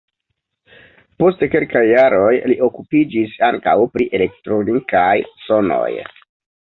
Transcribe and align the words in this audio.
Post 1.23 1.43
kelkaj 1.55 1.83
jaroj 1.89 2.31
li 2.51 2.57
okupiĝis 2.69 3.35
ankaŭ 3.51 3.75
pri 3.99 4.09
elektronikaj 4.21 5.15
sonoj. 5.47 5.89